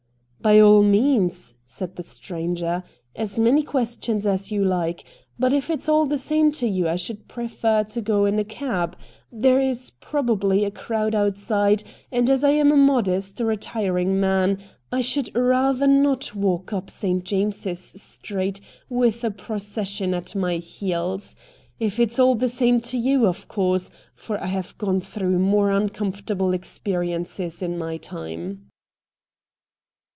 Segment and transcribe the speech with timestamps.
[0.51, 3.37] 'By all means,' said the stranger;* as MR.
[3.37, 5.03] RATT GUNDY 117 many questions as you like.
[5.37, 8.43] But if it's all the same to you, I should prefer to go in a
[8.43, 8.97] cab.
[9.31, 14.57] There is probably a crowd outside, and a:^ I am a modest, retiring man,
[14.91, 17.23] I should ratlier not walk up St.
[17.23, 18.59] James's Street
[18.89, 21.35] with a proces sion at my heels.
[21.79, 25.69] If it's all the same to you, of course— for I have crone throucrh more
[25.69, 28.65] uncomfortable experiences in my time.'